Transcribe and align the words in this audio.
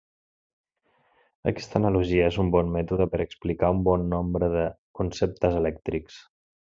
Aquesta 1.51 1.77
analogia 1.81 2.31
és 2.31 2.39
un 2.45 2.49
bon 2.57 2.71
mètode 2.77 3.07
per 3.13 3.21
explicar 3.27 3.69
un 3.75 3.83
bon 3.91 4.07
nombre 4.17 4.49
de 4.59 4.65
conceptes 5.01 5.59
elèctrics. 5.63 6.19